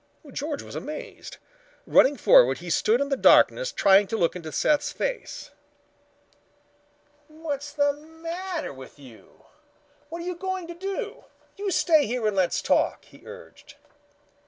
[0.33, 1.37] George was amazed.
[1.85, 5.51] Running forward he stood in the darkness trying to look into Seth's face.
[7.27, 8.73] "What's the matter?
[8.73, 11.25] What are you going to do?
[11.55, 13.75] You stay here and let's talk," he urged.